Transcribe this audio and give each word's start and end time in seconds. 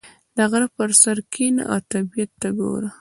•د 0.37 0.37
غره 0.51 0.67
پر 0.75 0.89
سر 1.01 1.17
کښېنه 1.33 1.63
او 1.71 1.79
طبیعت 1.91 2.31
ته 2.41 2.47
وګوره. 2.55 2.89